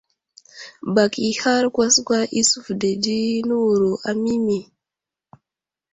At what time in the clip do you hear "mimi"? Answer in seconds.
4.21-4.59